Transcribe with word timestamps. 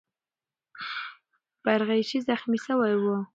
بیرغچی 1.63 2.19
زخمي 2.27 2.59
سوی 2.65 2.93
وو. 3.01 3.17